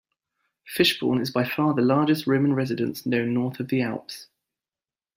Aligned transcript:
Fishbourne 0.65 1.21
is 1.21 1.29
by 1.29 1.43
far 1.47 1.75
the 1.75 1.83
largest 1.83 2.25
Roman 2.25 2.55
residence 2.55 3.05
known 3.05 3.35
north 3.35 3.59
of 3.59 3.67
the 3.67 3.83
Alps. 3.83 4.29